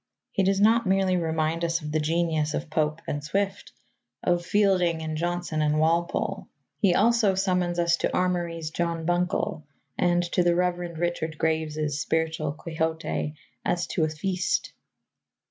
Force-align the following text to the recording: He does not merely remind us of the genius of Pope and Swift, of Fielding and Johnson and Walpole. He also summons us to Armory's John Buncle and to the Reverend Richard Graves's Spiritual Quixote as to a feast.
He 0.31 0.41
does 0.41 0.59
not 0.59 0.87
merely 0.87 1.15
remind 1.15 1.63
us 1.63 1.79
of 1.79 1.91
the 1.91 1.99
genius 1.99 2.55
of 2.55 2.71
Pope 2.71 3.03
and 3.07 3.23
Swift, 3.23 3.71
of 4.23 4.43
Fielding 4.43 5.03
and 5.03 5.15
Johnson 5.15 5.61
and 5.61 5.79
Walpole. 5.79 6.47
He 6.79 6.95
also 6.95 7.35
summons 7.35 7.77
us 7.77 7.97
to 7.97 8.11
Armory's 8.11 8.71
John 8.71 9.05
Buncle 9.05 9.67
and 9.99 10.23
to 10.31 10.41
the 10.41 10.55
Reverend 10.55 10.97
Richard 10.97 11.37
Graves's 11.37 12.01
Spiritual 12.01 12.53
Quixote 12.53 13.35
as 13.63 13.85
to 13.85 14.03
a 14.03 14.09
feast. 14.09 14.73